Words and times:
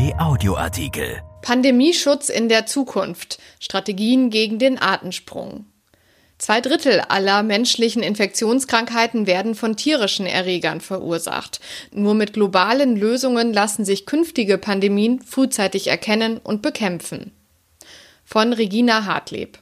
RP 0.00 0.14
Audioartikel. 0.18 1.20
Pandemieschutz 1.42 2.30
in 2.30 2.48
der 2.48 2.64
Zukunft. 2.64 3.38
Strategien 3.58 4.30
gegen 4.30 4.58
den 4.58 4.78
Artensprung. 4.78 5.66
Zwei 6.38 6.62
Drittel 6.62 7.00
aller 7.08 7.42
menschlichen 7.42 8.02
Infektionskrankheiten 8.02 9.26
werden 9.26 9.54
von 9.54 9.76
tierischen 9.76 10.24
Erregern 10.24 10.80
verursacht. 10.80 11.60
Nur 11.92 12.14
mit 12.14 12.32
globalen 12.32 12.96
Lösungen 12.96 13.52
lassen 13.52 13.84
sich 13.84 14.06
künftige 14.06 14.56
Pandemien 14.56 15.20
frühzeitig 15.20 15.88
erkennen 15.88 16.38
und 16.38 16.62
bekämpfen. 16.62 17.32
Von 18.24 18.54
Regina 18.54 19.04
Hartleb. 19.04 19.58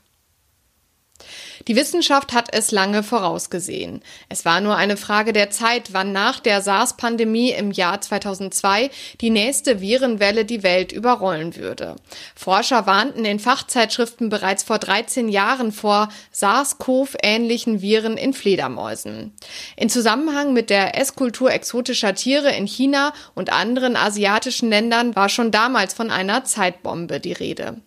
Die 1.69 1.77
Wissenschaft 1.77 2.33
hat 2.33 2.49
es 2.53 2.71
lange 2.71 3.03
vorausgesehen. 3.03 4.01
Es 4.31 4.47
war 4.47 4.63
nur 4.63 4.77
eine 4.77 4.97
Frage 4.97 5.35
der 5.35 5.51
Zeit, 5.51 5.93
wann 5.93 6.13
nach 6.13 6.41
der 6.41 6.63
SARS-Pandemie 6.63 7.51
im 7.51 7.73
Jahr 7.73 8.01
2002 8.01 8.91
die 9.21 9.29
nächste 9.29 9.83
Virenwelle 9.83 10.47
die 10.47 10.63
Welt 10.63 10.93
überrollen 10.93 11.57
würde. 11.57 11.97
Forscher 12.35 12.87
warnten 12.87 13.27
in 13.27 13.39
Fachzeitschriften 13.39 14.31
bereits 14.31 14.63
vor 14.63 14.79
13 14.79 15.29
Jahren 15.29 15.71
vor 15.71 16.09
SARS-CoV-ähnlichen 16.33 17.83
Viren 17.83 18.17
in 18.17 18.33
Fledermäusen. 18.33 19.35
In 19.77 19.91
Zusammenhang 19.91 20.55
mit 20.55 20.71
der 20.71 20.99
Esskultur 20.99 21.53
exotischer 21.53 22.15
Tiere 22.15 22.51
in 22.51 22.67
China 22.67 23.13
und 23.35 23.53
anderen 23.53 23.95
asiatischen 23.95 24.71
Ländern 24.71 25.15
war 25.15 25.29
schon 25.29 25.51
damals 25.51 25.93
von 25.93 26.11
einer 26.11 26.45
Zeitbombe 26.45 27.21
die 27.21 27.35
Rede. 27.35 27.83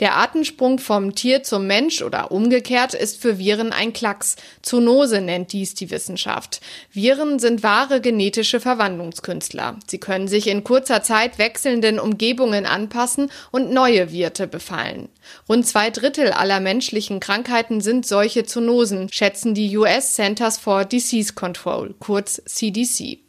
Der 0.00 0.14
Artensprung 0.14 0.78
vom 0.78 1.14
Tier 1.14 1.42
zum 1.42 1.66
Mensch 1.66 2.02
oder 2.02 2.30
umgekehrt 2.30 2.94
ist 2.94 3.20
für 3.20 3.38
Viren 3.38 3.72
ein 3.72 3.92
Klacks. 3.92 4.36
Zoonose 4.62 5.20
nennt 5.20 5.52
dies 5.52 5.74
die 5.74 5.90
Wissenschaft. 5.90 6.60
Viren 6.92 7.38
sind 7.38 7.62
wahre 7.62 8.00
genetische 8.00 8.60
Verwandlungskünstler. 8.60 9.78
Sie 9.86 9.98
können 9.98 10.28
sich 10.28 10.46
in 10.46 10.64
kurzer 10.64 11.02
Zeit 11.02 11.38
wechselnden 11.38 11.98
Umgebungen 11.98 12.66
anpassen 12.66 13.30
und 13.50 13.72
neue 13.72 14.12
Wirte 14.12 14.46
befallen. 14.46 15.08
Rund 15.48 15.66
zwei 15.66 15.90
Drittel 15.90 16.32
aller 16.32 16.60
menschlichen 16.60 17.20
Krankheiten 17.20 17.80
sind 17.80 18.06
solche 18.06 18.44
Zoonosen, 18.44 19.12
schätzen 19.12 19.54
die 19.54 19.76
US 19.76 20.14
Centers 20.14 20.58
for 20.58 20.84
Disease 20.84 21.34
Control, 21.34 21.94
kurz 21.98 22.42
CDC. 22.46 23.27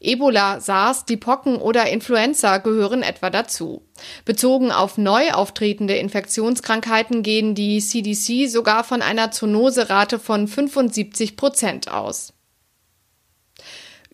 Ebola, 0.00 0.60
SARS, 0.60 1.04
die 1.04 1.16
Pocken 1.16 1.56
oder 1.56 1.88
Influenza 1.88 2.58
gehören 2.58 3.02
etwa 3.02 3.30
dazu. 3.30 3.82
Bezogen 4.24 4.70
auf 4.72 4.98
neu 4.98 5.30
auftretende 5.32 5.96
Infektionskrankheiten 5.96 7.22
gehen 7.22 7.54
die 7.54 7.80
CDC 7.80 8.48
sogar 8.48 8.84
von 8.84 9.02
einer 9.02 9.30
Zoonoserate 9.30 10.18
von 10.18 10.48
75 10.48 11.36
Prozent 11.36 11.90
aus. 11.90 12.35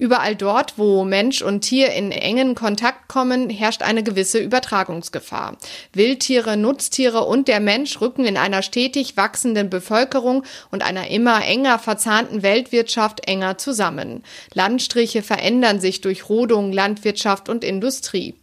Überall 0.03 0.34
dort, 0.34 0.78
wo 0.78 1.05
Mensch 1.05 1.42
und 1.42 1.61
Tier 1.61 1.92
in 1.92 2.11
engen 2.11 2.56
Kontakt 2.56 3.06
kommen, 3.06 3.48
herrscht 3.48 3.83
eine 3.83 4.03
gewisse 4.03 4.41
Übertragungsgefahr. 4.41 5.56
Wildtiere, 5.92 6.56
Nutztiere 6.56 7.25
und 7.25 7.47
der 7.47 7.61
Mensch 7.61 8.00
rücken 8.00 8.25
in 8.25 8.36
einer 8.36 8.62
stetig 8.62 9.17
wachsenden 9.17 9.70
Bevölkerung 9.70 10.42
und 10.73 10.83
einer 10.83 11.06
immer 11.06 11.45
enger 11.45 11.78
verzahnten 11.78 12.42
Weltwirtschaft 12.42 13.28
enger 13.28 13.58
zusammen. 13.58 14.25
Landstriche 14.55 15.23
verändern 15.23 15.78
sich 15.78 16.00
durch 16.00 16.28
Rodung, 16.28 16.73
Landwirtschaft 16.73 17.48
und 17.48 17.62
Industrie. 17.62 18.34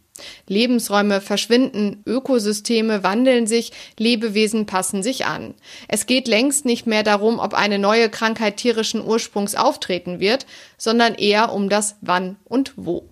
Lebensräume 0.46 1.20
verschwinden, 1.20 2.02
Ökosysteme 2.06 3.02
wandeln 3.02 3.46
sich, 3.46 3.72
Lebewesen 3.98 4.66
passen 4.66 5.02
sich 5.02 5.26
an. 5.26 5.54
Es 5.88 6.06
geht 6.06 6.28
längst 6.28 6.64
nicht 6.64 6.86
mehr 6.86 7.02
darum, 7.02 7.38
ob 7.38 7.54
eine 7.54 7.78
neue 7.78 8.08
Krankheit 8.08 8.56
tierischen 8.56 9.04
Ursprungs 9.04 9.54
auftreten 9.54 10.20
wird, 10.20 10.46
sondern 10.78 11.14
eher 11.14 11.52
um 11.52 11.68
das 11.68 11.96
Wann 12.00 12.36
und 12.44 12.72
Wo. 12.76 13.09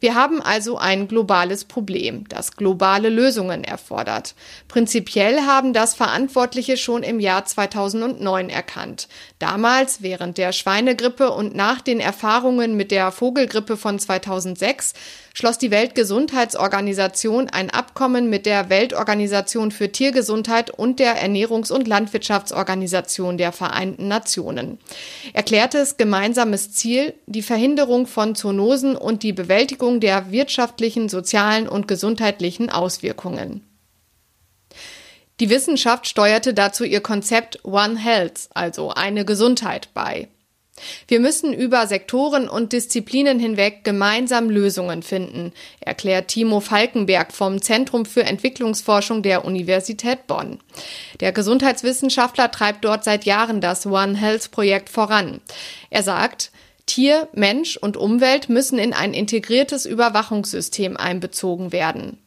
Wir 0.00 0.14
haben 0.14 0.40
also 0.40 0.78
ein 0.78 1.08
globales 1.08 1.66
Problem, 1.66 2.24
das 2.28 2.56
globale 2.56 3.10
Lösungen 3.10 3.64
erfordert. 3.64 4.34
Prinzipiell 4.66 5.42
haben 5.42 5.74
das 5.74 5.94
Verantwortliche 5.94 6.78
schon 6.78 7.02
im 7.02 7.20
Jahr 7.20 7.44
2009 7.44 8.48
erkannt. 8.48 9.08
Damals, 9.38 10.00
während 10.00 10.38
der 10.38 10.52
Schweinegrippe 10.52 11.30
und 11.30 11.54
nach 11.54 11.82
den 11.82 12.00
Erfahrungen 12.00 12.76
mit 12.76 12.90
der 12.90 13.12
Vogelgrippe 13.12 13.76
von 13.76 13.98
2006, 13.98 14.94
schloss 15.34 15.58
die 15.58 15.70
Weltgesundheitsorganisation 15.70 17.48
ein 17.48 17.70
Abkommen 17.70 18.30
mit 18.30 18.46
der 18.46 18.70
Weltorganisation 18.70 19.70
für 19.70 19.92
Tiergesundheit 19.92 20.70
und 20.70 20.98
der 20.98 21.22
Ernährungs- 21.22 21.72
und 21.72 21.86
Landwirtschaftsorganisation 21.86 23.38
der 23.38 23.52
Vereinten 23.52 24.08
Nationen. 24.08 24.78
Erklärtes 25.32 25.96
gemeinsames 25.96 26.72
Ziel, 26.72 27.14
die 27.26 27.42
Verhinderung 27.42 28.06
von 28.06 28.34
Zoonosen 28.34 28.96
und 28.96 29.22
die 29.22 29.32
Bewältigung 29.32 29.89
der 29.98 30.30
wirtschaftlichen, 30.30 31.08
sozialen 31.08 31.68
und 31.68 31.88
gesundheitlichen 31.88 32.70
Auswirkungen. 32.70 33.66
Die 35.40 35.50
Wissenschaft 35.50 36.06
steuerte 36.06 36.52
dazu 36.52 36.84
ihr 36.84 37.00
Konzept 37.00 37.64
One 37.64 37.98
Health, 37.98 38.50
also 38.54 38.90
eine 38.90 39.24
Gesundheit, 39.24 39.88
bei. 39.94 40.28
Wir 41.08 41.20
müssen 41.20 41.52
über 41.52 41.86
Sektoren 41.86 42.48
und 42.48 42.72
Disziplinen 42.72 43.38
hinweg 43.38 43.84
gemeinsam 43.84 44.50
Lösungen 44.50 45.02
finden, 45.02 45.52
erklärt 45.80 46.28
Timo 46.28 46.60
Falkenberg 46.60 47.32
vom 47.32 47.60
Zentrum 47.60 48.06
für 48.06 48.24
Entwicklungsforschung 48.24 49.22
der 49.22 49.44
Universität 49.44 50.26
Bonn. 50.26 50.58
Der 51.20 51.32
Gesundheitswissenschaftler 51.32 52.50
treibt 52.50 52.84
dort 52.84 53.04
seit 53.04 53.24
Jahren 53.24 53.60
das 53.60 53.86
One 53.86 54.16
Health 54.16 54.50
Projekt 54.50 54.88
voran. 54.88 55.40
Er 55.90 56.02
sagt, 56.02 56.50
Tier, 56.90 57.28
Mensch 57.32 57.76
und 57.76 57.96
Umwelt 57.96 58.48
müssen 58.48 58.76
in 58.76 58.92
ein 58.92 59.14
integriertes 59.14 59.86
Überwachungssystem 59.86 60.96
einbezogen 60.96 61.70
werden. 61.70 62.18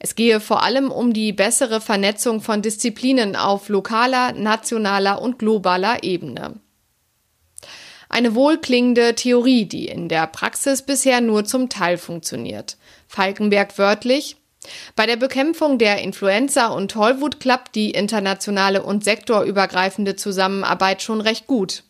Es 0.00 0.16
gehe 0.16 0.40
vor 0.40 0.64
allem 0.64 0.90
um 0.90 1.12
die 1.12 1.32
bessere 1.32 1.80
Vernetzung 1.80 2.40
von 2.40 2.62
Disziplinen 2.62 3.36
auf 3.36 3.68
lokaler, 3.68 4.32
nationaler 4.32 5.22
und 5.22 5.38
globaler 5.38 6.02
Ebene. 6.02 6.58
Eine 8.08 8.34
wohlklingende 8.34 9.14
Theorie, 9.14 9.66
die 9.66 9.86
in 9.86 10.08
der 10.08 10.26
Praxis 10.26 10.82
bisher 10.82 11.20
nur 11.20 11.44
zum 11.44 11.68
Teil 11.68 11.96
funktioniert. 11.96 12.78
Falkenberg 13.06 13.78
wörtlich, 13.78 14.36
bei 14.96 15.06
der 15.06 15.16
Bekämpfung 15.16 15.78
der 15.78 16.02
Influenza 16.02 16.66
und 16.66 16.90
Tollwut 16.90 17.38
klappt 17.38 17.76
die 17.76 17.92
internationale 17.92 18.82
und 18.82 19.04
sektorübergreifende 19.04 20.16
Zusammenarbeit 20.16 21.02
schon 21.02 21.20
recht 21.20 21.46
gut. 21.46 21.84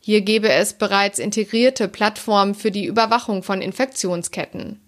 Hier 0.00 0.22
gäbe 0.22 0.50
es 0.50 0.72
bereits 0.72 1.18
integrierte 1.18 1.86
Plattformen 1.86 2.54
für 2.54 2.70
die 2.70 2.86
Überwachung 2.86 3.42
von 3.42 3.60
Infektionsketten. 3.60 4.80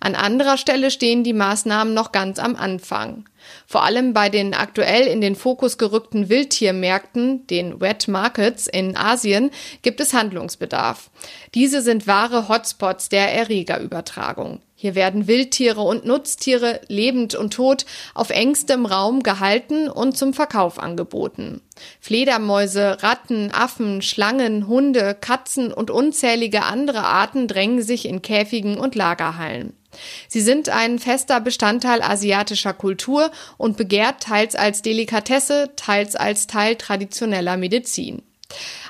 An 0.00 0.14
anderer 0.14 0.56
Stelle 0.56 0.90
stehen 0.90 1.24
die 1.24 1.34
Maßnahmen 1.34 1.92
noch 1.92 2.12
ganz 2.12 2.38
am 2.38 2.56
Anfang. 2.56 3.28
Vor 3.66 3.84
allem 3.84 4.12
bei 4.12 4.30
den 4.30 4.54
aktuell 4.54 5.06
in 5.06 5.20
den 5.20 5.36
Fokus 5.36 5.76
gerückten 5.78 6.28
Wildtiermärkten, 6.28 7.46
den 7.46 7.80
Wet 7.80 8.08
Markets 8.08 8.66
in 8.66 8.96
Asien, 8.96 9.50
gibt 9.82 10.00
es 10.00 10.14
Handlungsbedarf. 10.14 11.10
Diese 11.54 11.82
sind 11.82 12.06
wahre 12.06 12.48
Hotspots 12.48 13.08
der 13.08 13.32
Erregerübertragung. 13.34 14.60
Hier 14.80 14.94
werden 14.94 15.26
Wildtiere 15.26 15.80
und 15.80 16.04
Nutztiere 16.06 16.80
lebend 16.86 17.34
und 17.34 17.52
tot 17.52 17.84
auf 18.14 18.30
engstem 18.30 18.86
Raum 18.86 19.24
gehalten 19.24 19.88
und 19.88 20.16
zum 20.16 20.34
Verkauf 20.34 20.78
angeboten. 20.78 21.62
Fledermäuse, 21.98 23.02
Ratten, 23.02 23.50
Affen, 23.52 24.02
Schlangen, 24.02 24.68
Hunde, 24.68 25.16
Katzen 25.20 25.72
und 25.72 25.90
unzählige 25.90 26.62
andere 26.62 27.00
Arten 27.00 27.48
drängen 27.48 27.82
sich 27.82 28.06
in 28.06 28.22
Käfigen 28.22 28.78
und 28.78 28.94
Lagerhallen. 28.94 29.72
Sie 30.28 30.42
sind 30.42 30.68
ein 30.68 31.00
fester 31.00 31.40
Bestandteil 31.40 32.00
asiatischer 32.00 32.72
Kultur 32.72 33.32
und 33.56 33.76
begehrt 33.76 34.22
teils 34.22 34.54
als 34.54 34.80
Delikatesse, 34.82 35.70
teils 35.74 36.14
als 36.14 36.46
Teil 36.46 36.76
traditioneller 36.76 37.56
Medizin. 37.56 38.22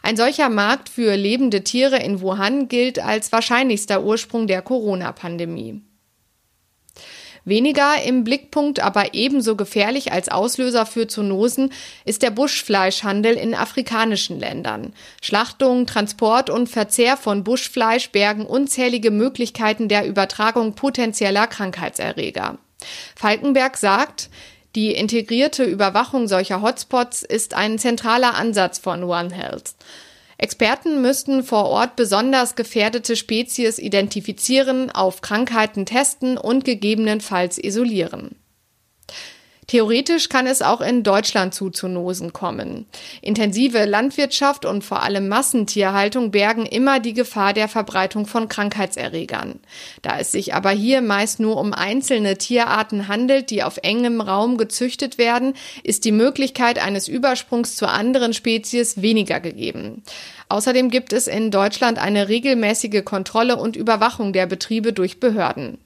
Ein 0.02 0.16
solcher 0.16 0.48
Markt 0.48 0.88
für 0.88 1.16
lebende 1.16 1.64
Tiere 1.64 1.98
in 1.98 2.20
Wuhan 2.20 2.68
gilt 2.68 2.98
als 2.98 3.32
wahrscheinlichster 3.32 4.02
Ursprung 4.02 4.46
der 4.46 4.62
Corona-Pandemie. 4.62 5.82
Weniger 7.44 8.02
im 8.02 8.24
Blickpunkt, 8.24 8.80
aber 8.80 9.14
ebenso 9.14 9.56
gefährlich 9.56 10.12
als 10.12 10.28
Auslöser 10.28 10.84
für 10.84 11.06
Zoonosen 11.06 11.72
ist 12.04 12.22
der 12.22 12.30
Buschfleischhandel 12.30 13.36
in 13.36 13.54
afrikanischen 13.54 14.38
Ländern. 14.38 14.92
Schlachtung, 15.22 15.86
Transport 15.86 16.50
und 16.50 16.68
Verzehr 16.68 17.16
von 17.16 17.44
Buschfleisch 17.44 18.10
bergen 18.10 18.44
unzählige 18.44 19.10
Möglichkeiten 19.10 19.88
der 19.88 20.06
Übertragung 20.06 20.74
potenzieller 20.74 21.46
Krankheitserreger. 21.46 22.58
Falkenberg 23.16 23.78
sagt, 23.78 24.28
die 24.78 24.92
integrierte 24.92 25.64
Überwachung 25.64 26.28
solcher 26.28 26.62
Hotspots 26.62 27.24
ist 27.24 27.52
ein 27.52 27.80
zentraler 27.80 28.36
Ansatz 28.36 28.78
von 28.78 29.02
One 29.02 29.34
Health. 29.34 29.74
Experten 30.36 31.02
müssten 31.02 31.42
vor 31.42 31.64
Ort 31.64 31.96
besonders 31.96 32.54
gefährdete 32.54 33.16
Spezies 33.16 33.80
identifizieren, 33.80 34.92
auf 34.92 35.20
Krankheiten 35.20 35.84
testen 35.84 36.38
und 36.38 36.64
gegebenenfalls 36.64 37.58
isolieren. 37.58 38.36
Theoretisch 39.68 40.30
kann 40.30 40.46
es 40.46 40.62
auch 40.62 40.80
in 40.80 41.02
Deutschland 41.02 41.52
zu 41.52 41.68
Zoonosen 41.68 42.32
kommen. 42.32 42.86
Intensive 43.20 43.84
Landwirtschaft 43.84 44.64
und 44.64 44.82
vor 44.82 45.02
allem 45.02 45.28
Massentierhaltung 45.28 46.30
bergen 46.30 46.64
immer 46.64 47.00
die 47.00 47.12
Gefahr 47.12 47.52
der 47.52 47.68
Verbreitung 47.68 48.24
von 48.24 48.48
Krankheitserregern. 48.48 49.60
Da 50.00 50.18
es 50.18 50.32
sich 50.32 50.54
aber 50.54 50.70
hier 50.70 51.02
meist 51.02 51.38
nur 51.38 51.58
um 51.58 51.74
einzelne 51.74 52.38
Tierarten 52.38 53.08
handelt, 53.08 53.50
die 53.50 53.62
auf 53.62 53.76
engem 53.82 54.22
Raum 54.22 54.56
gezüchtet 54.56 55.18
werden, 55.18 55.52
ist 55.82 56.06
die 56.06 56.12
Möglichkeit 56.12 56.82
eines 56.82 57.06
Übersprungs 57.06 57.76
zu 57.76 57.86
anderen 57.86 58.32
Spezies 58.32 59.02
weniger 59.02 59.38
gegeben. 59.38 60.02
Außerdem 60.48 60.88
gibt 60.88 61.12
es 61.12 61.26
in 61.26 61.50
Deutschland 61.50 61.98
eine 61.98 62.30
regelmäßige 62.30 63.04
Kontrolle 63.04 63.56
und 63.56 63.76
Überwachung 63.76 64.32
der 64.32 64.46
Betriebe 64.46 64.94
durch 64.94 65.20
Behörden. 65.20 65.76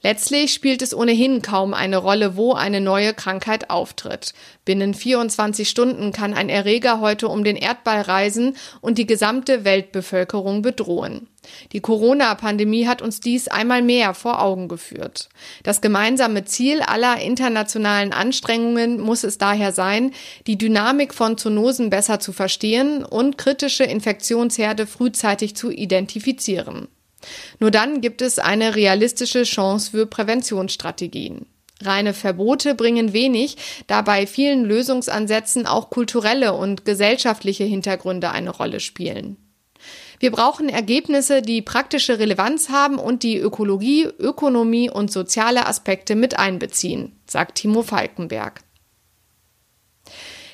Letztlich 0.00 0.52
spielt 0.52 0.80
es 0.80 0.94
ohnehin 0.94 1.42
kaum 1.42 1.74
eine 1.74 1.96
Rolle, 1.96 2.36
wo 2.36 2.52
eine 2.52 2.80
neue 2.80 3.14
Krankheit 3.14 3.68
auftritt. 3.68 4.32
Binnen 4.64 4.94
24 4.94 5.68
Stunden 5.68 6.12
kann 6.12 6.34
ein 6.34 6.48
Erreger 6.48 7.00
heute 7.00 7.26
um 7.26 7.42
den 7.42 7.56
Erdball 7.56 8.02
reisen 8.02 8.56
und 8.80 8.96
die 8.96 9.08
gesamte 9.08 9.64
Weltbevölkerung 9.64 10.62
bedrohen. 10.62 11.26
Die 11.72 11.80
Corona-Pandemie 11.80 12.86
hat 12.86 13.02
uns 13.02 13.18
dies 13.20 13.48
einmal 13.48 13.82
mehr 13.82 14.14
vor 14.14 14.40
Augen 14.40 14.68
geführt. 14.68 15.28
Das 15.64 15.80
gemeinsame 15.80 16.44
Ziel 16.44 16.80
aller 16.80 17.20
internationalen 17.20 18.12
Anstrengungen 18.12 19.00
muss 19.00 19.24
es 19.24 19.36
daher 19.38 19.72
sein, 19.72 20.12
die 20.46 20.58
Dynamik 20.58 21.12
von 21.12 21.38
Zoonosen 21.38 21.90
besser 21.90 22.20
zu 22.20 22.32
verstehen 22.32 23.04
und 23.04 23.36
kritische 23.36 23.84
Infektionsherde 23.84 24.86
frühzeitig 24.86 25.56
zu 25.56 25.70
identifizieren. 25.70 26.86
Nur 27.58 27.70
dann 27.70 28.00
gibt 28.00 28.22
es 28.22 28.38
eine 28.38 28.76
realistische 28.76 29.42
Chance 29.42 29.90
für 29.90 30.06
Präventionsstrategien. 30.06 31.46
Reine 31.80 32.12
Verbote 32.12 32.74
bringen 32.74 33.12
wenig, 33.12 33.56
da 33.86 34.02
bei 34.02 34.26
vielen 34.26 34.64
Lösungsansätzen 34.64 35.66
auch 35.66 35.90
kulturelle 35.90 36.52
und 36.54 36.84
gesellschaftliche 36.84 37.64
Hintergründe 37.64 38.30
eine 38.30 38.50
Rolle 38.50 38.80
spielen. 38.80 39.36
Wir 40.20 40.32
brauchen 40.32 40.68
Ergebnisse, 40.68 41.42
die 41.42 41.62
praktische 41.62 42.18
Relevanz 42.18 42.70
haben 42.70 42.98
und 42.98 43.22
die 43.22 43.38
Ökologie, 43.38 44.08
Ökonomie 44.18 44.90
und 44.90 45.12
soziale 45.12 45.66
Aspekte 45.66 46.16
mit 46.16 46.36
einbeziehen, 46.36 47.20
sagt 47.26 47.58
Timo 47.58 47.82
Falkenberg. 47.82 48.62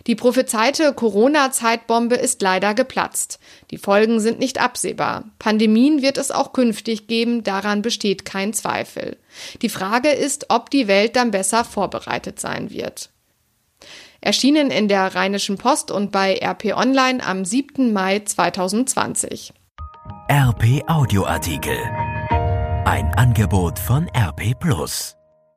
Die 0.06 0.14
prophezeite 0.14 0.92
Corona-Zeitbombe 0.92 2.16
ist 2.16 2.42
leider 2.42 2.74
geplatzt. 2.74 3.38
Die 3.70 3.78
Folgen 3.78 4.20
sind 4.20 4.38
nicht 4.38 4.60
absehbar. 4.60 5.24
Pandemien 5.38 6.02
wird 6.02 6.18
es 6.18 6.30
auch 6.30 6.52
künftig 6.52 7.06
geben, 7.06 7.42
daran 7.42 7.80
besteht 7.80 8.24
kein 8.26 8.52
Zweifel. 8.52 9.16
Die 9.62 9.70
Frage 9.70 10.10
ist, 10.10 10.46
ob 10.50 10.68
die 10.68 10.88
Welt 10.88 11.16
dann 11.16 11.30
besser 11.30 11.64
vorbereitet 11.64 12.38
sein 12.38 12.70
wird. 12.70 13.10
Erschienen 14.20 14.70
in 14.70 14.88
der 14.88 15.14
Rheinischen 15.14 15.58
Post 15.58 15.90
und 15.90 16.12
bei 16.12 16.38
RP 16.38 16.76
Online 16.76 17.24
am 17.24 17.44
7. 17.44 17.92
Mai 17.92 18.20
2020. 18.20 19.52
RP 20.30 20.82
Audioartikel. 20.86 21.76
Ein 22.84 23.12
Angebot 23.16 23.78
von 23.78 24.08
RP 24.16 24.58
Plus. 24.58 25.16